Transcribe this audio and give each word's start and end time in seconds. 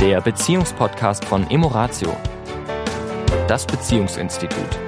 der 0.00 0.22
Beziehungspodcast 0.22 1.26
von 1.26 1.50
Emoratio, 1.50 2.16
das 3.46 3.66
Beziehungsinstitut. 3.66 4.78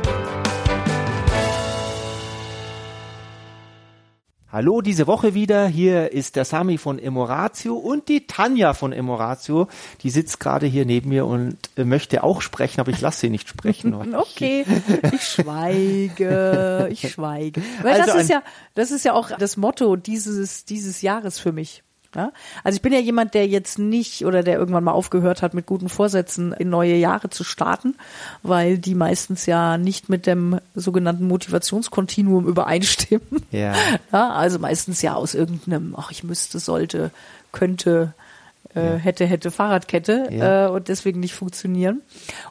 Hallo, 4.50 4.80
diese 4.80 5.06
Woche 5.06 5.34
wieder. 5.34 5.66
Hier 5.66 6.12
ist 6.12 6.36
der 6.36 6.46
Sami 6.46 6.78
von 6.78 6.98
Emoratio 6.98 7.74
und 7.74 8.08
die 8.08 8.26
Tanja 8.26 8.72
von 8.72 8.94
Emoratio. 8.94 9.68
Die 10.02 10.08
sitzt 10.08 10.40
gerade 10.40 10.64
hier 10.64 10.86
neben 10.86 11.10
mir 11.10 11.26
und 11.26 11.58
äh, 11.76 11.84
möchte 11.84 12.24
auch 12.24 12.40
sprechen, 12.40 12.80
aber 12.80 12.90
ich 12.90 13.02
lasse 13.02 13.20
sie 13.20 13.30
nicht 13.30 13.50
sprechen. 13.50 13.92
okay, 14.14 14.64
ich 15.12 15.22
schweige, 15.22 16.88
ich 16.90 17.12
schweige. 17.12 17.60
Weil 17.82 18.00
Also 18.00 18.14
das 18.14 18.22
ist 18.22 18.30
ja, 18.30 18.42
das 18.74 18.90
ist 18.90 19.04
ja 19.04 19.12
auch 19.12 19.30
das 19.36 19.58
Motto 19.58 19.96
dieses, 19.96 20.64
dieses 20.64 21.02
Jahres 21.02 21.38
für 21.38 21.52
mich. 21.52 21.82
Ja? 22.14 22.32
Also 22.64 22.76
ich 22.76 22.82
bin 22.82 22.92
ja 22.92 22.98
jemand, 22.98 23.34
der 23.34 23.46
jetzt 23.46 23.78
nicht 23.78 24.24
oder 24.24 24.42
der 24.42 24.58
irgendwann 24.58 24.84
mal 24.84 24.92
aufgehört 24.92 25.42
hat, 25.42 25.54
mit 25.54 25.66
guten 25.66 25.88
Vorsätzen 25.88 26.52
in 26.52 26.70
neue 26.70 26.94
Jahre 26.96 27.30
zu 27.30 27.44
starten, 27.44 27.94
weil 28.42 28.78
die 28.78 28.94
meistens 28.94 29.46
ja 29.46 29.78
nicht 29.78 30.08
mit 30.08 30.26
dem 30.26 30.58
sogenannten 30.74 31.26
Motivationskontinuum 31.26 32.46
übereinstimmen. 32.46 33.44
Ja. 33.50 33.74
Ja, 34.12 34.30
also 34.30 34.58
meistens 34.58 35.00
ja 35.02 35.14
aus 35.14 35.34
irgendeinem, 35.34 35.94
ach, 35.96 36.10
ich 36.10 36.24
müsste, 36.24 36.58
sollte, 36.58 37.10
könnte, 37.50 38.14
äh, 38.74 38.96
hätte, 38.96 39.26
hätte 39.26 39.50
Fahrradkette 39.50 40.28
Ja. 40.30 40.66
äh, 40.66 40.70
und 40.70 40.88
deswegen 40.88 41.20
nicht 41.20 41.34
funktionieren. 41.34 42.02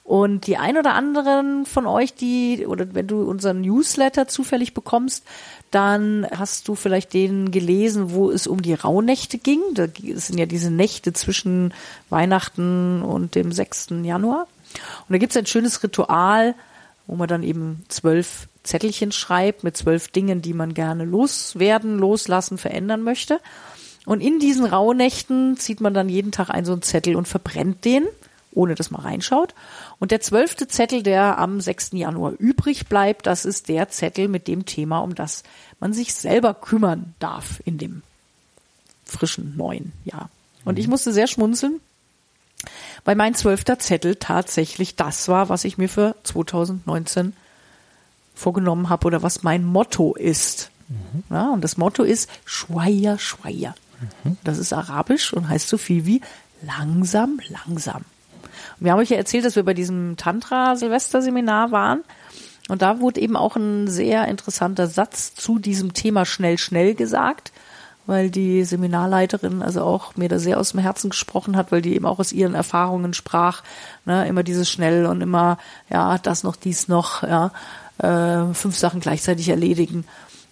Und 0.04 0.48
die 0.48 0.58
ein 0.58 0.78
oder 0.78 0.94
anderen 0.94 1.66
von 1.66 1.88
euch, 1.88 2.14
die, 2.14 2.66
oder 2.68 2.94
wenn 2.94 3.08
du 3.08 3.24
unseren 3.24 3.62
Newsletter 3.62 4.28
zufällig 4.28 4.74
bekommst, 4.74 5.24
dann 5.72 6.28
hast 6.36 6.68
du 6.68 6.76
vielleicht 6.76 7.14
den 7.14 7.52
gelesen, 7.52 8.12
wo 8.12 8.30
es 8.30 8.46
um 8.46 8.62
die 8.62 8.74
Rauhnächte 8.74 9.38
ging. 9.38 9.62
Da 9.74 9.88
sind 10.16 10.38
ja 10.38 10.46
diese 10.46 10.70
Nächte 10.70 11.14
zwischen 11.14 11.74
Weihnachten 12.10 13.02
und 13.02 13.36
dem 13.36 13.52
6. 13.52 13.88
Januar. 14.04 14.48
Und 15.08 15.14
da 15.14 15.18
gibt 15.18 15.32
es 15.32 15.38
ein 15.38 15.46
schönes 15.46 15.82
Ritual, 15.82 16.56
wo 17.08 17.16
man 17.16 17.28
dann 17.28 17.44
eben 17.44 17.84
zwölf 17.88 18.48
Zettelchen 18.64 19.12
schreibt 19.12 19.64
mit 19.64 19.76
zwölf 19.76 20.08
Dingen, 20.10 20.42
die 20.42 20.54
man 20.54 20.74
gerne 20.74 21.04
loswerden, 21.04 21.98
loslassen, 21.98 22.58
verändern 22.58 23.02
möchte. 23.02 23.40
Und 24.06 24.22
in 24.22 24.40
diesen 24.40 24.66
Rauhnächten 24.66 25.58
zieht 25.58 25.82
man 25.82 25.94
dann 25.94 26.10
jeden 26.10 26.32
Tag 26.32 26.50
einen 26.50 26.66
so 26.66 26.74
einen 26.74 26.82
Zettel 26.82 27.16
und 27.16 27.28
verbrennt 27.28 27.86
den, 27.86 28.08
ohne 28.54 28.76
dass 28.76 28.92
man 28.92 29.02
reinschaut. 29.02 29.54
Und 30.00 30.12
der 30.12 30.22
zwölfte 30.22 30.68
Zettel, 30.68 31.04
der 31.04 31.38
am 31.38 31.62
6. 31.62 31.92
Januar 31.94 32.34
übrig 32.38 32.88
bleibt, 32.88 33.28
das 33.28 33.46
ist 33.46 33.70
der 33.70 33.90
Zettel 33.90 34.28
mit 34.28 34.48
dem 34.48 34.66
Thema, 34.66 35.00
um 35.00 35.16
das 35.16 35.44
man 35.80 35.94
sich 35.94 36.14
selber 36.14 36.54
kümmern 36.54 37.14
darf 37.20 37.62
in 37.66 37.78
dem 37.78 38.02
frischen 39.06 39.56
neuen 39.56 39.92
Jahr. 40.06 40.30
Und 40.66 40.80
ich 40.80 40.88
musste 40.88 41.12
sehr 41.12 41.28
schmunzeln, 41.28 41.80
weil 43.04 43.16
mein 43.16 43.36
zwölfter 43.36 43.80
Zettel 43.80 44.16
tatsächlich 44.16 44.96
das 44.96 45.28
war, 45.28 45.50
was 45.50 45.64
ich 45.64 45.78
mir 45.78 45.90
für 45.90 46.16
2019 46.24 47.34
vorgenommen 48.36 48.90
habe 48.90 49.08
oder 49.08 49.24
was 49.24 49.44
mein 49.44 49.64
Motto 49.64 50.16
ist. 50.16 50.70
Ja, 51.30 51.52
und 51.52 51.62
das 51.64 51.78
Motto 51.78 52.04
ist 52.04 52.30
Schweier, 52.46 53.18
Schweier. 53.18 53.76
Das 54.44 54.58
ist 54.58 54.74
arabisch 54.74 55.34
und 55.34 55.50
heißt 55.50 55.68
so 55.68 55.78
viel 55.78 56.06
wie 56.06 56.22
langsam, 56.62 57.40
langsam. 57.50 58.04
Und 58.80 58.86
wir 58.86 58.92
haben 58.92 59.00
euch 59.00 59.10
ja 59.10 59.18
erzählt, 59.18 59.46
dass 59.46 59.56
wir 59.56 59.64
bei 59.64 59.74
diesem 59.74 60.18
Tantra-Silvester-Seminar 60.18 61.72
waren. 61.72 62.04
Und 62.70 62.82
da 62.82 63.00
wurde 63.00 63.22
eben 63.22 63.36
auch 63.36 63.56
ein 63.56 63.88
sehr 63.88 64.28
interessanter 64.28 64.88
Satz 64.88 65.34
zu 65.36 65.60
diesem 65.60 65.94
Thema 65.94 66.26
schnell, 66.26 66.58
schnell 66.58 66.96
gesagt, 66.96 67.52
weil 68.06 68.30
die 68.30 68.64
Seminarleiterin 68.64 69.62
also 69.62 69.84
auch 69.84 70.16
mir 70.16 70.30
da 70.30 70.40
sehr 70.40 70.60
aus 70.60 70.72
dem 70.72 70.80
Herzen 70.80 71.10
gesprochen 71.10 71.56
hat, 71.56 71.72
weil 71.72 71.82
die 71.82 71.96
eben 71.96 72.06
auch 72.06 72.20
aus 72.20 72.32
ihren 72.32 72.56
Erfahrungen 72.56 73.14
sprach, 73.14 73.64
ne, 74.06 74.28
immer 74.28 74.44
dieses 74.44 74.70
schnell 74.70 75.06
und 75.06 75.22
immer, 75.22 75.58
ja, 75.90 76.18
das 76.18 76.44
noch, 76.44 76.56
dies 76.56 76.88
noch, 76.88 77.24
ja, 77.24 77.52
äh, 78.00 78.54
fünf 78.54 78.78
Sachen 78.78 79.02
gleichzeitig 79.02 79.50
erledigen. 79.50 80.06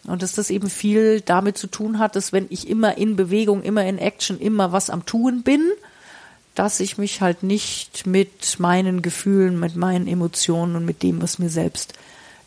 Und 0.09 0.23
dass 0.23 0.33
das 0.33 0.49
eben 0.49 0.69
viel 0.69 1.21
damit 1.21 1.57
zu 1.57 1.67
tun 1.67 1.99
hat, 1.99 2.15
dass 2.15 2.33
wenn 2.33 2.47
ich 2.49 2.67
immer 2.67 2.97
in 2.97 3.15
Bewegung, 3.15 3.61
immer 3.61 3.85
in 3.85 3.97
Action, 3.97 4.39
immer 4.39 4.71
was 4.71 4.89
am 4.89 5.05
Tun 5.05 5.43
bin, 5.43 5.71
dass 6.55 6.79
ich 6.79 6.97
mich 6.97 7.21
halt 7.21 7.43
nicht 7.43 8.05
mit 8.05 8.59
meinen 8.59 9.01
Gefühlen, 9.01 9.59
mit 9.59 9.75
meinen 9.75 10.07
Emotionen 10.07 10.75
und 10.75 10.85
mit 10.85 11.03
dem, 11.03 11.21
was 11.21 11.39
mir 11.39 11.49
selbst 11.49 11.93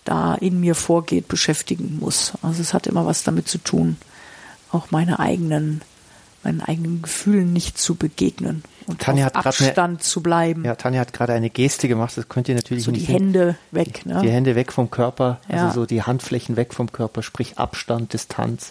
da 0.05 0.35
in 0.35 0.61
mir 0.61 0.75
vorgeht, 0.75 1.29
beschäftigen 1.29 1.99
muss. 2.01 2.33
Also 2.43 2.61
es 2.61 2.75
hat 2.75 2.87
immer 2.87 3.07
was 3.07 3.23
damit 3.23 3.49
zu 3.49 3.59
tun, 3.59 3.97
auch 4.71 4.91
meine 4.91 5.21
eigenen, 5.21 5.83
meinen 6.45 6.61
eigenen 6.61 7.03
Gefühlen 7.03 7.53
nicht 7.53 7.79
zu 7.79 7.95
begegnen 7.95 8.63
und 8.87 9.01
Tanja 9.01 9.27
auf 9.29 9.35
hat 9.35 9.43
grad 9.45 9.61
eine- 9.61 9.69
Abstand 9.69 10.03
zu 10.03 10.23
bleiben. 10.23 10.65
Ja, 10.65 10.75
Tanja 10.75 11.01
hat 11.01 11.13
gerade 11.13 11.33
eine 11.35 11.51
Geste 11.51 11.89
gemacht, 11.89 12.17
das 12.17 12.29
könnt 12.29 12.49
ihr 12.49 12.55
natürlich 12.55 12.85
so 12.85 12.91
die 12.91 12.99
nicht 12.99 13.07
sehen. 13.07 13.17
Hände 13.17 13.57
weg. 13.71 14.05
Ne? 14.07 14.21
Die 14.23 14.31
Hände 14.31 14.55
weg 14.55 14.73
vom 14.73 14.91
Körper, 14.91 15.39
Ja. 15.49 15.67
also 15.69 15.81
so 15.83 15.87
die 15.87 16.03
Handflächen 16.03 16.57
weg 16.57 16.75
vom 16.75 16.91
Körper, 16.93 17.23
sprich 17.23 17.59
Abstand, 17.59 18.13
Distanz 18.13 18.71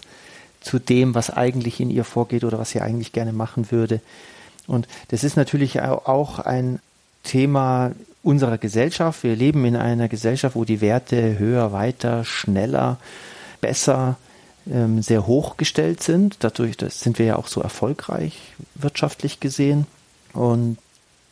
zu 0.60 0.78
dem, 0.78 1.14
was 1.14 1.30
eigentlich 1.30 1.80
in 1.80 1.90
ihr 1.90 2.04
vorgeht 2.04 2.44
oder 2.44 2.58
was 2.58 2.70
sie 2.70 2.80
eigentlich 2.80 3.12
gerne 3.12 3.32
machen 3.32 3.70
würde. 3.72 4.00
Und 4.66 4.86
das 5.08 5.24
ist 5.24 5.36
natürlich 5.36 5.80
au- 5.82 6.02
auch 6.04 6.38
ein 6.38 6.78
Thema 7.24 7.92
unserer 8.22 8.58
Gesellschaft. 8.58 9.24
Wir 9.24 9.34
leben 9.34 9.64
in 9.64 9.74
einer 9.76 10.08
Gesellschaft, 10.08 10.54
wo 10.54 10.64
die 10.64 10.80
Werte 10.80 11.38
höher, 11.38 11.72
weiter, 11.72 12.24
schneller, 12.24 12.98
besser, 13.60 14.16
ähm, 14.70 15.02
sehr 15.02 15.26
hochgestellt 15.26 16.02
sind. 16.02 16.36
Dadurch 16.40 16.76
sind 16.88 17.18
wir 17.18 17.26
ja 17.26 17.36
auch 17.36 17.48
so 17.48 17.60
erfolgreich 17.60 18.38
wirtschaftlich 18.74 19.40
gesehen. 19.40 19.86
Und 20.32 20.78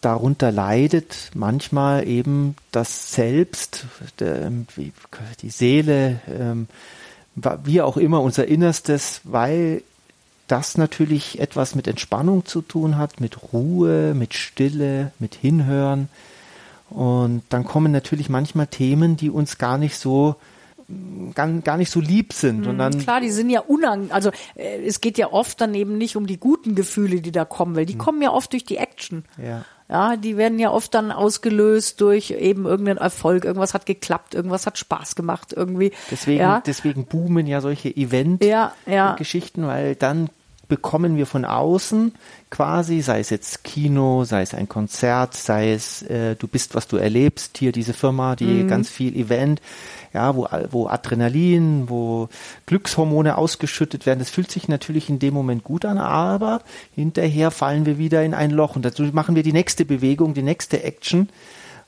darunter 0.00 0.50
leidet 0.50 1.30
manchmal 1.34 2.06
eben 2.06 2.56
das 2.72 3.12
Selbst, 3.12 3.86
der, 4.18 4.50
wie- 4.76 4.92
die 5.42 5.50
Seele, 5.50 6.20
ähm, 6.28 6.68
wie 7.64 7.80
auch 7.80 7.96
immer 7.96 8.20
unser 8.20 8.46
Innerstes, 8.46 9.20
weil 9.24 9.82
das 10.48 10.76
natürlich 10.76 11.38
etwas 11.38 11.74
mit 11.74 11.86
Entspannung 11.86 12.44
zu 12.44 12.60
tun 12.60 12.98
hat, 12.98 13.20
mit 13.20 13.52
Ruhe, 13.52 14.14
mit 14.14 14.34
Stille, 14.34 15.12
mit 15.20 15.36
Hinhören. 15.36 16.08
Und 16.90 17.44
dann 17.50 17.62
kommen 17.64 17.92
natürlich 17.92 18.28
manchmal 18.28 18.66
Themen, 18.66 19.16
die 19.16 19.30
uns 19.30 19.58
gar 19.58 19.78
nicht 19.78 19.96
so 19.96 20.34
gar, 21.34 21.48
gar 21.60 21.76
nicht 21.76 21.90
so 21.90 22.00
lieb 22.00 22.32
sind. 22.32 22.66
Und 22.66 22.78
dann 22.78 22.98
Klar, 22.98 23.20
die 23.20 23.30
sind 23.30 23.50
ja 23.50 23.60
unangenehm. 23.60 24.12
Also 24.12 24.30
äh, 24.54 24.84
es 24.84 25.00
geht 25.00 25.18
ja 25.18 25.32
oft 25.32 25.60
dann 25.60 25.74
eben 25.74 25.98
nicht 25.98 26.16
um 26.16 26.26
die 26.26 26.38
guten 26.38 26.74
Gefühle, 26.74 27.20
die 27.20 27.32
da 27.32 27.44
kommen, 27.44 27.76
weil 27.76 27.86
die 27.86 27.96
kommen 27.96 28.22
ja 28.22 28.30
oft 28.30 28.52
durch 28.52 28.64
die 28.64 28.76
Action. 28.76 29.24
Hm. 29.36 29.44
Ja. 29.44 29.64
Ja, 29.88 30.16
die 30.16 30.36
werden 30.36 30.60
ja 30.60 30.70
oft 30.70 30.94
dann 30.94 31.10
ausgelöst 31.10 32.00
durch 32.00 32.30
eben 32.30 32.64
irgendeinen 32.64 32.98
Erfolg. 32.98 33.44
Irgendwas 33.44 33.74
hat 33.74 33.86
geklappt, 33.86 34.36
irgendwas 34.36 34.64
hat 34.64 34.78
Spaß 34.78 35.16
gemacht, 35.16 35.52
irgendwie. 35.52 35.90
Deswegen, 36.12 36.38
ja, 36.38 36.62
deswegen 36.64 37.06
boomen 37.06 37.48
ja 37.48 37.60
solche 37.60 37.88
Ja, 37.88 38.72
ja. 38.86 39.06
Event-Geschichten, 39.06 39.66
weil 39.66 39.96
dann 39.96 40.30
bekommen 40.70 41.18
wir 41.18 41.26
von 41.26 41.44
außen 41.44 42.12
quasi, 42.48 43.02
sei 43.02 43.20
es 43.20 43.28
jetzt 43.28 43.62
Kino, 43.64 44.24
sei 44.24 44.40
es 44.40 44.54
ein 44.54 44.68
Konzert, 44.68 45.34
sei 45.34 45.72
es 45.72 46.02
äh, 46.02 46.36
du 46.36 46.48
bist, 46.48 46.74
was 46.74 46.88
du 46.88 46.96
erlebst, 46.96 47.58
hier 47.58 47.72
diese 47.72 47.92
Firma, 47.92 48.36
die 48.36 48.64
Mhm. 48.64 48.68
ganz 48.68 48.88
viel 48.88 49.14
Event, 49.14 49.60
ja, 50.14 50.34
wo, 50.34 50.48
wo 50.70 50.86
Adrenalin, 50.86 51.90
wo 51.90 52.28
Glückshormone 52.64 53.36
ausgeschüttet 53.36 54.06
werden. 54.06 54.20
Das 54.20 54.30
fühlt 54.30 54.50
sich 54.50 54.66
natürlich 54.68 55.10
in 55.10 55.18
dem 55.18 55.34
Moment 55.34 55.62
gut 55.62 55.84
an, 55.84 55.98
aber 55.98 56.62
hinterher 56.94 57.50
fallen 57.50 57.84
wir 57.84 57.98
wieder 57.98 58.24
in 58.24 58.32
ein 58.32 58.50
Loch 58.50 58.76
und 58.76 58.84
dazu 58.84 59.02
machen 59.12 59.36
wir 59.36 59.42
die 59.42 59.52
nächste 59.52 59.84
Bewegung, 59.84 60.32
die 60.32 60.42
nächste 60.42 60.82
Action. 60.82 61.28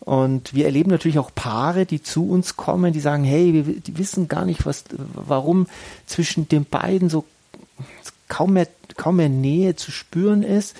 Und 0.00 0.52
wir 0.52 0.66
erleben 0.66 0.90
natürlich 0.90 1.20
auch 1.20 1.30
Paare, 1.32 1.86
die 1.86 2.02
zu 2.02 2.28
uns 2.28 2.56
kommen, 2.56 2.92
die 2.92 2.98
sagen, 2.98 3.22
hey, 3.22 3.52
wir 3.54 3.80
die 3.80 3.98
wissen 3.98 4.26
gar 4.26 4.44
nicht, 4.44 4.66
was, 4.66 4.84
warum 5.14 5.68
zwischen 6.06 6.48
den 6.48 6.64
beiden 6.64 7.08
so 7.08 7.24
kaum 8.32 8.54
mehr, 8.54 8.66
kaum 8.96 9.16
mehr 9.16 9.28
Nähe 9.28 9.76
zu 9.76 9.90
spüren 9.90 10.42
ist, 10.42 10.74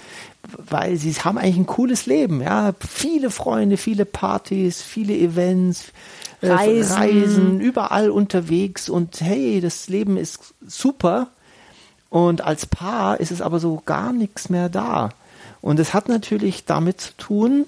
weil 0.57 0.97
sie 0.97 1.13
haben 1.13 1.37
eigentlich 1.37 1.59
ein 1.59 1.67
cooles 1.67 2.07
Leben, 2.07 2.41
ja, 2.41 2.73
viele 2.81 3.31
Freunde, 3.31 3.77
viele 3.77 4.07
Partys, 4.07 4.81
viele 4.81 5.15
Events, 5.15 5.93
äh, 6.41 6.51
Reisen. 6.51 6.97
Reisen, 6.97 7.61
überall 7.61 8.09
unterwegs 8.09 8.89
und 8.89 9.21
hey, 9.21 9.61
das 9.61 9.89
Leben 9.89 10.17
ist 10.17 10.55
super 10.67 11.29
und 12.09 12.41
als 12.41 12.65
Paar 12.65 13.21
ist 13.21 13.31
es 13.31 13.43
aber 13.43 13.61
so 13.61 13.83
gar 13.85 14.15
nichts 14.15 14.49
mehr 14.49 14.71
da. 14.71 15.11
Und 15.61 15.79
es 15.79 15.93
hat 15.93 16.09
natürlich 16.09 16.65
damit 16.65 17.03
zu 17.03 17.13
tun, 17.19 17.67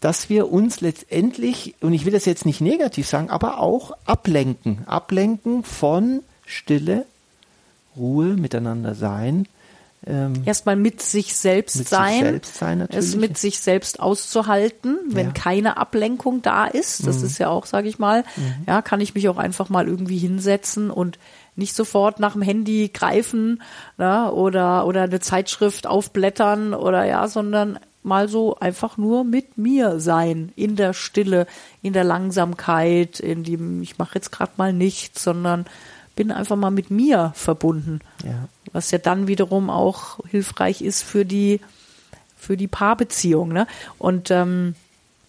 dass 0.00 0.28
wir 0.28 0.52
uns 0.52 0.82
letztendlich, 0.82 1.74
und 1.80 1.94
ich 1.94 2.04
will 2.04 2.12
das 2.12 2.26
jetzt 2.26 2.44
nicht 2.44 2.60
negativ 2.60 3.08
sagen, 3.08 3.30
aber 3.30 3.60
auch 3.60 3.92
ablenken. 4.04 4.86
Ablenken 4.86 5.64
von 5.64 6.22
Stille, 6.44 7.06
Ruhe, 7.96 8.26
miteinander 8.36 8.94
sein. 8.94 9.46
Ähm, 10.06 10.32
Erstmal 10.46 10.76
mit 10.76 11.02
sich 11.02 11.34
selbst 11.36 11.76
Mit 11.76 11.88
sich 11.88 11.98
sein. 11.98 12.20
selbst 12.22 12.54
sein, 12.54 12.78
natürlich. 12.78 13.04
Es 13.06 13.16
mit 13.16 13.36
sich 13.36 13.58
selbst 13.58 14.00
auszuhalten, 14.00 14.96
wenn 15.08 15.26
Ja. 15.26 15.32
keine 15.32 15.76
Ablenkung 15.76 16.40
da 16.40 16.64
ist. 16.66 17.06
Das 17.06 17.22
ist 17.22 17.38
ja 17.38 17.48
auch, 17.48 17.66
sage 17.66 17.88
ich 17.88 17.98
mal, 17.98 18.24
ja, 18.66 18.80
kann 18.80 19.02
ich 19.02 19.14
mich 19.14 19.28
auch 19.28 19.36
einfach 19.36 19.68
mal 19.68 19.86
irgendwie 19.86 20.16
hinsetzen 20.16 20.90
und 20.90 21.18
nicht 21.54 21.76
sofort 21.76 22.18
nach 22.18 22.32
dem 22.32 22.40
Handy 22.40 22.88
greifen 22.94 23.60
ne, 23.98 24.32
oder 24.32 24.86
oder 24.86 25.02
eine 25.02 25.20
Zeitschrift 25.20 25.86
aufblättern 25.86 26.72
oder 26.72 27.04
ja, 27.04 27.28
sondern 27.28 27.78
mal 28.02 28.28
so 28.28 28.56
einfach 28.58 28.96
nur 28.96 29.24
mit 29.24 29.58
mir 29.58 30.00
sein, 30.00 30.52
in 30.56 30.76
der 30.76 30.94
Stille, 30.94 31.46
in 31.82 31.92
der 31.92 32.04
Langsamkeit, 32.04 33.20
in 33.20 33.44
dem 33.44 33.82
ich 33.82 33.98
mache 33.98 34.14
jetzt 34.14 34.32
gerade 34.32 34.52
mal 34.56 34.72
nichts, 34.72 35.22
sondern 35.22 35.66
bin 36.20 36.32
einfach 36.32 36.56
mal 36.56 36.70
mit 36.70 36.90
mir 36.90 37.32
verbunden. 37.34 38.00
Ja. 38.22 38.46
Was 38.74 38.90
ja 38.90 38.98
dann 38.98 39.26
wiederum 39.26 39.70
auch 39.70 40.18
hilfreich 40.28 40.82
ist 40.82 41.02
für 41.02 41.24
die 41.24 41.60
für 42.36 42.58
die 42.58 42.68
Paarbeziehung. 42.68 43.54
Ne? 43.54 43.66
Und 43.96 44.30
ähm, 44.30 44.74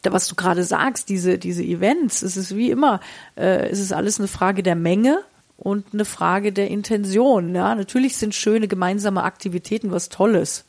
was 0.04 0.28
du 0.28 0.36
gerade 0.36 0.66
sagst, 0.66 1.08
diese 1.08 1.38
diese 1.38 1.64
Events, 1.64 2.24
es 2.24 2.36
ist 2.36 2.58
wie 2.58 2.70
immer, 2.70 3.00
äh, 3.38 3.70
es 3.70 3.80
ist 3.80 3.94
alles 3.94 4.20
eine 4.20 4.28
Frage 4.28 4.64
der 4.64 4.76
Menge 4.76 5.22
und 5.56 5.86
eine 5.94 6.04
Frage 6.04 6.52
der 6.52 6.70
Intention. 6.70 7.56
Ja, 7.56 7.74
natürlich 7.74 8.18
sind 8.18 8.36
schöne 8.36 8.68
gemeinsame 8.68 9.24
Aktivitäten 9.24 9.92
was 9.92 10.10
Tolles 10.10 10.66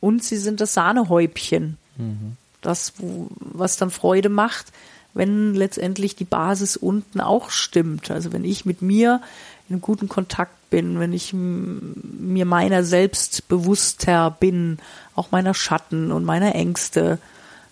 und 0.00 0.24
sie 0.24 0.38
sind 0.38 0.60
das 0.60 0.74
Sahnehäubchen, 0.74 1.76
mhm. 1.96 2.36
das 2.62 2.94
was 2.98 3.76
dann 3.76 3.92
Freude 3.92 4.28
macht, 4.28 4.72
wenn 5.16 5.54
letztendlich 5.54 6.14
die 6.14 6.24
Basis 6.24 6.76
unten 6.76 7.20
auch 7.20 7.50
stimmt. 7.50 8.10
Also 8.10 8.32
wenn 8.32 8.44
ich 8.44 8.66
mit 8.66 8.82
mir 8.82 9.22
in 9.68 9.80
guten 9.80 10.08
Kontakt 10.08 10.70
bin, 10.70 11.00
wenn 11.00 11.12
ich 11.12 11.32
mir 11.32 12.44
meiner 12.44 12.84
selbst 12.84 13.48
bewusster 13.48 14.30
bin, 14.30 14.78
auch 15.14 15.30
meiner 15.30 15.54
Schatten 15.54 16.12
und 16.12 16.24
meiner 16.24 16.54
Ängste, 16.54 17.18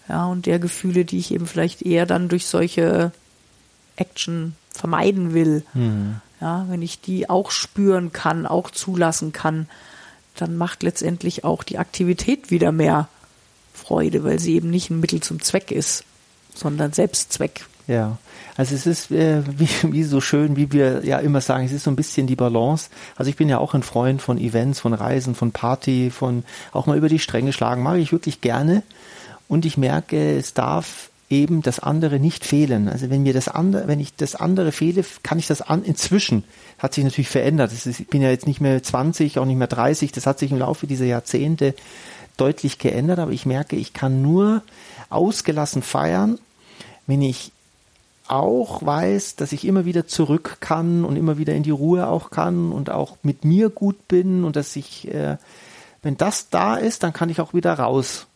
ja, 0.08 0.26
und 0.26 0.46
der 0.46 0.58
Gefühle, 0.58 1.04
die 1.04 1.18
ich 1.18 1.32
eben 1.32 1.46
vielleicht 1.46 1.82
eher 1.82 2.06
dann 2.06 2.28
durch 2.28 2.46
solche 2.46 3.12
Action 3.96 4.54
vermeiden 4.70 5.34
will. 5.34 5.64
Mhm. 5.74 6.16
Ja, 6.40 6.66
wenn 6.68 6.82
ich 6.82 7.00
die 7.00 7.30
auch 7.30 7.50
spüren 7.50 8.12
kann, 8.12 8.46
auch 8.46 8.70
zulassen 8.70 9.32
kann, 9.32 9.68
dann 10.36 10.56
macht 10.56 10.82
letztendlich 10.82 11.44
auch 11.44 11.62
die 11.62 11.78
Aktivität 11.78 12.50
wieder 12.50 12.72
mehr 12.72 13.08
Freude, 13.72 14.24
weil 14.24 14.38
sie 14.38 14.54
eben 14.54 14.70
nicht 14.70 14.90
ein 14.90 15.00
Mittel 15.00 15.20
zum 15.20 15.40
Zweck 15.40 15.70
ist, 15.70 16.04
sondern 16.54 16.92
Selbstzweck. 16.92 17.66
Ja, 17.86 18.16
also 18.56 18.74
es 18.74 18.86
ist 18.86 19.10
äh, 19.10 19.42
wie, 19.58 19.68
wie 19.92 20.04
so 20.04 20.20
schön, 20.20 20.56
wie 20.56 20.72
wir 20.72 21.04
ja 21.04 21.18
immer 21.18 21.40
sagen, 21.40 21.66
es 21.66 21.72
ist 21.72 21.84
so 21.84 21.90
ein 21.90 21.96
bisschen 21.96 22.26
die 22.26 22.36
Balance. 22.36 22.88
Also 23.16 23.28
ich 23.28 23.36
bin 23.36 23.48
ja 23.48 23.58
auch 23.58 23.74
ein 23.74 23.82
Freund 23.82 24.22
von 24.22 24.38
Events, 24.38 24.80
von 24.80 24.94
Reisen, 24.94 25.34
von 25.34 25.52
Party, 25.52 26.10
von 26.10 26.44
auch 26.72 26.86
mal 26.86 26.96
über 26.96 27.08
die 27.08 27.18
Stränge 27.18 27.52
schlagen, 27.52 27.82
mache 27.82 27.98
ich 27.98 28.12
wirklich 28.12 28.40
gerne. 28.40 28.82
Und 29.48 29.66
ich 29.66 29.76
merke, 29.76 30.36
es 30.36 30.54
darf 30.54 31.10
eben 31.30 31.62
das 31.62 31.80
andere 31.80 32.18
nicht 32.20 32.44
fehlen. 32.44 32.88
Also 32.88 33.10
wenn 33.10 33.22
mir 33.22 33.32
das 33.32 33.48
andere, 33.48 33.88
wenn 33.88 34.00
ich 34.00 34.14
das 34.14 34.34
andere 34.34 34.72
fehle, 34.72 35.04
kann 35.22 35.38
ich 35.38 35.46
das 35.46 35.62
an, 35.62 35.82
inzwischen 35.82 36.44
hat 36.78 36.94
sich 36.94 37.04
natürlich 37.04 37.28
verändert. 37.28 37.72
Ist, 37.72 37.86
ich 37.86 38.06
bin 38.08 38.22
ja 38.22 38.30
jetzt 38.30 38.46
nicht 38.46 38.60
mehr 38.60 38.82
20, 38.82 39.38
auch 39.38 39.44
nicht 39.44 39.56
mehr 39.56 39.66
30. 39.66 40.12
Das 40.12 40.26
hat 40.26 40.38
sich 40.38 40.52
im 40.52 40.58
Laufe 40.58 40.86
dieser 40.86 41.06
Jahrzehnte 41.06 41.74
deutlich 42.36 42.78
geändert. 42.78 43.18
Aber 43.18 43.32
ich 43.32 43.46
merke, 43.46 43.76
ich 43.76 43.92
kann 43.92 44.22
nur 44.22 44.62
ausgelassen 45.14 45.82
feiern, 45.82 46.38
wenn 47.06 47.22
ich 47.22 47.52
auch 48.26 48.84
weiß, 48.84 49.36
dass 49.36 49.52
ich 49.52 49.66
immer 49.66 49.84
wieder 49.84 50.06
zurück 50.06 50.58
kann 50.60 51.04
und 51.04 51.16
immer 51.16 51.36
wieder 51.36 51.54
in 51.54 51.62
die 51.62 51.70
Ruhe 51.70 52.06
auch 52.06 52.30
kann 52.30 52.72
und 52.72 52.90
auch 52.90 53.16
mit 53.22 53.44
mir 53.44 53.68
gut 53.68 54.08
bin 54.08 54.44
und 54.44 54.56
dass 54.56 54.76
ich, 54.76 55.08
äh, 55.12 55.36
wenn 56.02 56.16
das 56.16 56.48
da 56.48 56.76
ist, 56.76 57.02
dann 57.02 57.12
kann 57.12 57.28
ich 57.28 57.40
auch 57.40 57.52
wieder 57.52 57.74
raus 57.74 58.26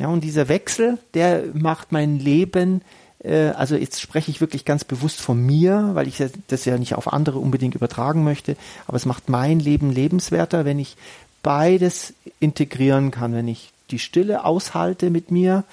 ja, 0.00 0.08
und 0.08 0.24
dieser 0.24 0.48
Wechsel, 0.48 0.96
der 1.12 1.44
macht 1.52 1.92
mein 1.92 2.18
Leben, 2.18 2.80
äh, 3.22 3.48
also 3.48 3.76
jetzt 3.76 4.00
spreche 4.00 4.30
ich 4.30 4.40
wirklich 4.40 4.64
ganz 4.64 4.82
bewusst 4.82 5.20
von 5.20 5.44
mir, 5.44 5.90
weil 5.92 6.08
ich 6.08 6.24
das 6.48 6.64
ja 6.64 6.78
nicht 6.78 6.94
auf 6.94 7.12
andere 7.12 7.38
unbedingt 7.38 7.74
übertragen 7.74 8.24
möchte, 8.24 8.56
aber 8.86 8.96
es 8.96 9.04
macht 9.04 9.28
mein 9.28 9.60
Leben 9.60 9.92
lebenswerter, 9.92 10.64
wenn 10.64 10.78
ich 10.78 10.96
beides 11.42 12.14
integrieren 12.40 13.10
kann, 13.10 13.34
wenn 13.34 13.46
ich 13.46 13.72
die 13.90 13.98
Stille 13.98 14.44
aushalte 14.44 15.10
mit 15.10 15.30
mir. 15.30 15.64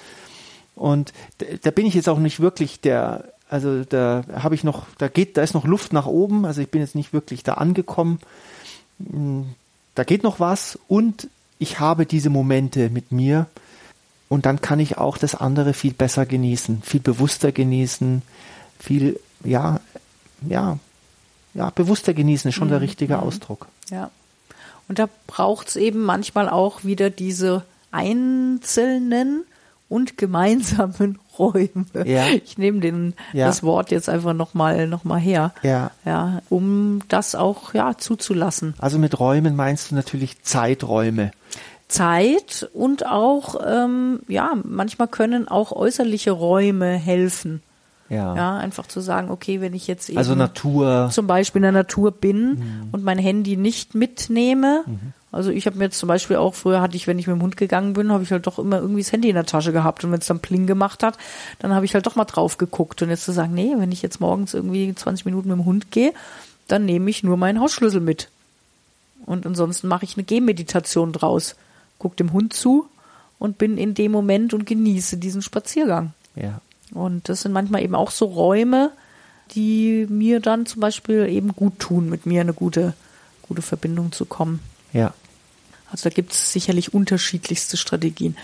Und 0.78 1.12
da 1.62 1.70
bin 1.70 1.86
ich 1.86 1.94
jetzt 1.94 2.08
auch 2.08 2.18
nicht 2.18 2.40
wirklich 2.40 2.80
der, 2.80 3.24
also 3.48 3.84
da 3.84 4.24
habe 4.32 4.54
ich 4.54 4.64
noch, 4.64 4.86
da 4.98 5.08
geht, 5.08 5.36
da 5.36 5.42
ist 5.42 5.54
noch 5.54 5.64
Luft 5.64 5.92
nach 5.92 6.06
oben, 6.06 6.44
also 6.44 6.60
ich 6.60 6.70
bin 6.70 6.80
jetzt 6.80 6.94
nicht 6.94 7.12
wirklich 7.12 7.42
da 7.42 7.54
angekommen. 7.54 8.20
Hm, 8.98 9.46
da 9.94 10.04
geht 10.04 10.22
noch 10.22 10.38
was 10.40 10.78
und 10.88 11.28
ich 11.58 11.80
habe 11.80 12.06
diese 12.06 12.30
Momente 12.30 12.88
mit 12.88 13.10
mir, 13.10 13.46
und 14.28 14.44
dann 14.44 14.60
kann 14.60 14.78
ich 14.78 14.98
auch 14.98 15.16
das 15.16 15.34
andere 15.34 15.72
viel 15.72 15.94
besser 15.94 16.26
genießen, 16.26 16.82
viel 16.82 17.00
bewusster 17.00 17.50
genießen, 17.50 18.22
viel, 18.78 19.18
ja, 19.42 19.80
ja, 20.42 20.78
ja, 21.54 21.70
bewusster 21.70 22.14
genießen 22.14 22.50
ist 22.50 22.54
schon 22.54 22.68
mhm. 22.68 22.72
der 22.72 22.80
richtige 22.82 23.16
mhm. 23.16 23.22
Ausdruck. 23.22 23.66
Ja. 23.90 24.10
Und 24.86 24.98
da 24.98 25.08
braucht 25.26 25.68
es 25.68 25.76
eben 25.76 26.02
manchmal 26.02 26.48
auch 26.48 26.84
wieder 26.84 27.10
diese 27.10 27.64
einzelnen 27.90 29.44
und 29.88 30.16
gemeinsamen 30.16 31.18
Räume. 31.38 31.86
Ja. 32.04 32.26
Ich 32.28 32.58
nehme 32.58 32.80
den 32.80 33.14
ja. 33.32 33.46
das 33.46 33.62
Wort 33.62 33.90
jetzt 33.90 34.08
einfach 34.08 34.34
nochmal 34.34 34.88
noch 34.88 35.04
mal 35.04 35.20
her. 35.20 35.52
Ja. 35.62 35.92
Ja, 36.04 36.40
um 36.48 37.00
das 37.08 37.34
auch 37.34 37.74
ja 37.74 37.96
zuzulassen. 37.96 38.74
Also 38.78 38.98
mit 38.98 39.18
Räumen 39.20 39.54
meinst 39.54 39.90
du 39.90 39.94
natürlich 39.94 40.42
Zeiträume. 40.42 41.30
Zeit 41.88 42.68
und 42.74 43.06
auch, 43.06 43.56
ähm, 43.66 44.20
ja, 44.28 44.52
manchmal 44.62 45.08
können 45.08 45.48
auch 45.48 45.72
äußerliche 45.72 46.32
Räume 46.32 46.92
helfen. 46.92 47.62
Ja. 48.10 48.34
ja, 48.34 48.56
einfach 48.56 48.86
zu 48.86 49.00
sagen, 49.00 49.30
okay, 49.30 49.60
wenn 49.60 49.74
ich 49.74 49.86
jetzt 49.86 50.08
also 50.08 50.12
eben 50.12 50.18
also 50.18 50.34
Natur. 50.34 51.08
zum 51.12 51.26
Beispiel 51.26 51.58
in 51.58 51.64
der 51.64 51.72
Natur 51.72 52.10
bin 52.10 52.50
mhm. 52.50 52.88
und 52.92 53.04
mein 53.04 53.18
Handy 53.18 53.58
nicht 53.58 53.94
mitnehme. 53.94 54.84
Mhm. 54.86 55.12
Also 55.30 55.50
ich 55.50 55.66
habe 55.66 55.76
mir 55.76 55.84
jetzt 55.84 55.98
zum 55.98 56.06
Beispiel 56.06 56.36
auch, 56.36 56.54
früher 56.54 56.80
hatte 56.80 56.96
ich, 56.96 57.06
wenn 57.06 57.18
ich 57.18 57.26
mit 57.26 57.36
dem 57.36 57.42
Hund 57.42 57.56
gegangen 57.56 57.92
bin, 57.92 58.10
habe 58.10 58.22
ich 58.22 58.32
halt 58.32 58.46
doch 58.46 58.58
immer 58.58 58.78
irgendwie 58.78 59.02
das 59.02 59.12
Handy 59.12 59.28
in 59.28 59.34
der 59.34 59.44
Tasche 59.44 59.72
gehabt 59.72 60.02
und 60.02 60.10
wenn 60.10 60.20
es 60.20 60.26
dann 60.26 60.40
Pling 60.40 60.66
gemacht 60.66 61.02
hat, 61.02 61.18
dann 61.58 61.74
habe 61.74 61.84
ich 61.84 61.94
halt 61.94 62.06
doch 62.06 62.16
mal 62.16 62.24
drauf 62.24 62.56
geguckt 62.56 63.02
und 63.02 63.10
jetzt 63.10 63.24
zu 63.24 63.32
sagen, 63.32 63.52
nee, 63.52 63.74
wenn 63.76 63.92
ich 63.92 64.00
jetzt 64.00 64.20
morgens 64.20 64.54
irgendwie 64.54 64.94
20 64.94 65.26
Minuten 65.26 65.48
mit 65.48 65.58
dem 65.58 65.66
Hund 65.66 65.90
gehe, 65.90 66.14
dann 66.66 66.86
nehme 66.86 67.10
ich 67.10 67.22
nur 67.22 67.36
meinen 67.36 67.60
Hausschlüssel 67.60 68.00
mit. 68.00 68.30
Und 69.26 69.44
ansonsten 69.44 69.88
mache 69.88 70.04
ich 70.04 70.16
eine 70.16 70.24
Gehmeditation 70.24 71.12
draus 71.12 71.56
gucke 71.98 72.16
dem 72.16 72.32
Hund 72.32 72.52
zu 72.52 72.86
und 73.38 73.58
bin 73.58 73.76
in 73.76 73.94
dem 73.94 74.12
Moment 74.12 74.54
und 74.54 74.66
genieße 74.66 75.18
diesen 75.18 75.42
Spaziergang. 75.42 76.12
Ja. 76.34 76.60
Und 76.92 77.28
das 77.28 77.42
sind 77.42 77.52
manchmal 77.52 77.82
eben 77.82 77.94
auch 77.94 78.10
so 78.10 78.26
Räume, 78.26 78.90
die 79.52 80.06
mir 80.08 80.40
dann 80.40 80.66
zum 80.66 80.80
Beispiel 80.80 81.26
eben 81.28 81.54
gut 81.54 81.78
tun, 81.78 82.08
mit 82.08 82.26
mir 82.26 82.40
eine 82.40 82.54
gute, 82.54 82.94
gute 83.42 83.62
Verbindung 83.62 84.12
zu 84.12 84.24
kommen. 84.24 84.60
Ja. 84.92 85.14
Also 85.90 86.08
da 86.08 86.14
gibt 86.14 86.32
es 86.32 86.52
sicherlich 86.52 86.94
unterschiedlichste 86.94 87.76
Strategien. 87.76 88.36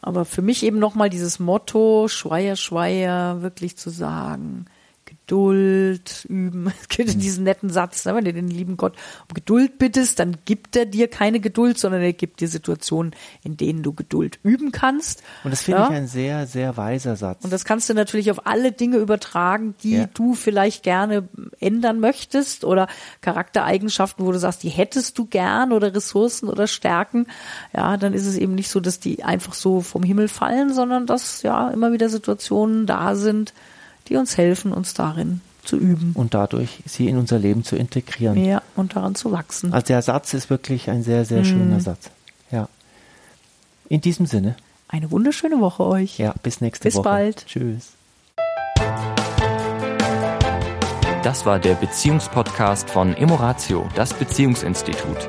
Aber 0.00 0.24
für 0.24 0.42
mich 0.42 0.62
eben 0.62 0.78
nochmal 0.78 1.10
dieses 1.10 1.38
Motto, 1.38 2.08
Schweier, 2.08 2.56
Schweier, 2.56 3.42
wirklich 3.42 3.76
zu 3.76 3.90
sagen, 3.90 4.66
Geduld 5.08 6.26
üben. 6.28 6.72
Es 6.80 6.88
gibt 6.88 7.14
mhm. 7.14 7.20
diesen 7.20 7.44
netten 7.44 7.70
Satz, 7.70 8.04
ne, 8.04 8.14
wenn 8.14 8.24
du 8.24 8.32
den 8.32 8.48
lieben 8.48 8.76
Gott 8.76 8.94
um 9.28 9.34
Geduld 9.34 9.78
bittest, 9.78 10.18
dann 10.18 10.36
gibt 10.44 10.76
er 10.76 10.86
dir 10.86 11.08
keine 11.08 11.40
Geduld, 11.40 11.78
sondern 11.78 12.02
er 12.02 12.12
gibt 12.12 12.40
dir 12.40 12.48
Situationen, 12.48 13.14
in 13.42 13.56
denen 13.56 13.82
du 13.82 13.92
Geduld 13.92 14.38
üben 14.42 14.72
kannst. 14.72 15.22
Und 15.44 15.50
das 15.50 15.62
finde 15.62 15.80
ja. 15.80 15.86
ich 15.86 15.94
ein 15.94 16.08
sehr, 16.08 16.46
sehr 16.46 16.76
weiser 16.76 17.16
Satz. 17.16 17.44
Und 17.44 17.52
das 17.52 17.64
kannst 17.64 17.88
du 17.88 17.94
natürlich 17.94 18.30
auf 18.30 18.46
alle 18.46 18.72
Dinge 18.72 18.98
übertragen, 18.98 19.74
die 19.82 19.96
ja. 19.96 20.08
du 20.12 20.34
vielleicht 20.34 20.82
gerne 20.82 21.28
ändern 21.60 22.00
möchtest 22.00 22.64
oder 22.64 22.88
Charaktereigenschaften, 23.20 24.26
wo 24.26 24.32
du 24.32 24.38
sagst, 24.38 24.62
die 24.62 24.70
hättest 24.70 25.18
du 25.18 25.24
gern 25.24 25.72
oder 25.72 25.94
Ressourcen 25.94 26.48
oder 26.48 26.66
Stärken. 26.66 27.26
Ja, 27.74 27.96
dann 27.96 28.12
ist 28.12 28.26
es 28.26 28.36
eben 28.36 28.54
nicht 28.54 28.70
so, 28.70 28.80
dass 28.80 29.00
die 29.00 29.24
einfach 29.24 29.54
so 29.54 29.80
vom 29.80 30.02
Himmel 30.02 30.28
fallen, 30.28 30.72
sondern 30.74 31.06
dass 31.06 31.42
ja 31.42 31.70
immer 31.70 31.92
wieder 31.92 32.08
Situationen 32.08 32.86
da 32.86 33.14
sind, 33.14 33.54
die 34.08 34.16
uns 34.16 34.36
helfen, 34.36 34.72
uns 34.72 34.94
darin 34.94 35.40
zu 35.64 35.76
üben. 35.76 36.12
Und 36.14 36.34
dadurch 36.34 36.82
sie 36.86 37.08
in 37.08 37.18
unser 37.18 37.38
Leben 37.38 37.62
zu 37.64 37.76
integrieren. 37.76 38.42
Ja, 38.42 38.62
und 38.74 38.96
daran 38.96 39.14
zu 39.14 39.32
wachsen. 39.32 39.72
Also 39.72 39.86
der 39.86 40.02
Satz 40.02 40.34
ist 40.34 40.50
wirklich 40.50 40.90
ein 40.90 41.02
sehr, 41.02 41.24
sehr 41.24 41.44
schöner 41.44 41.76
hm. 41.76 41.80
Satz. 41.80 42.10
Ja. 42.50 42.68
In 43.88 44.00
diesem 44.00 44.26
Sinne. 44.26 44.56
Eine 44.88 45.10
wunderschöne 45.10 45.60
Woche 45.60 45.84
euch. 45.84 46.18
Ja, 46.18 46.34
bis 46.42 46.60
nächste 46.60 46.84
bis 46.84 46.94
Woche. 46.94 47.02
Bis 47.02 47.10
bald. 47.10 47.46
Tschüss. 47.46 47.92
Das 51.22 51.44
war 51.44 51.58
der 51.58 51.74
Beziehungspodcast 51.74 52.88
von 52.88 53.14
Emoratio, 53.14 53.86
das 53.94 54.14
Beziehungsinstitut. 54.14 55.28